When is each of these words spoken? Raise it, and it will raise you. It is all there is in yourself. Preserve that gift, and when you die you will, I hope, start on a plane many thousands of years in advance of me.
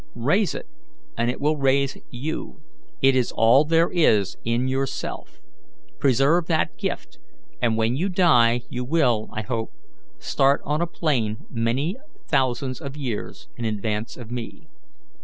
Raise 0.15 0.55
it, 0.55 0.65
and 1.15 1.29
it 1.29 1.39
will 1.39 1.57
raise 1.57 1.95
you. 2.09 2.63
It 3.03 3.15
is 3.15 3.31
all 3.31 3.63
there 3.65 3.91
is 3.91 4.35
in 4.43 4.67
yourself. 4.67 5.39
Preserve 5.99 6.47
that 6.47 6.75
gift, 6.75 7.19
and 7.61 7.77
when 7.77 7.95
you 7.95 8.09
die 8.09 8.63
you 8.67 8.83
will, 8.83 9.29
I 9.31 9.43
hope, 9.43 9.69
start 10.17 10.59
on 10.63 10.81
a 10.81 10.87
plane 10.87 11.45
many 11.51 11.97
thousands 12.27 12.81
of 12.81 12.97
years 12.97 13.47
in 13.57 13.63
advance 13.65 14.17
of 14.17 14.31
me. 14.31 14.67